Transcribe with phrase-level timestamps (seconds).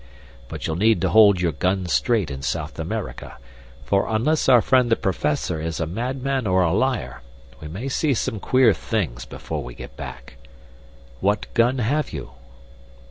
[0.47, 3.37] But you'll need to hold your gun straight in South America,
[3.85, 7.21] for, unless our friend the Professor is a madman or a liar,
[7.59, 10.37] we may see some queer things before we get back.
[11.19, 12.31] What gun have you?"